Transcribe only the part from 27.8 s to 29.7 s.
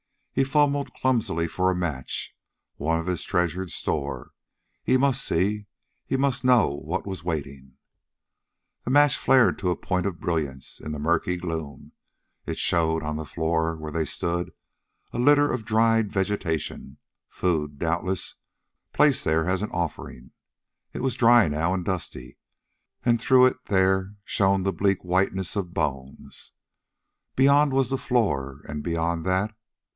the floor, and beyond that....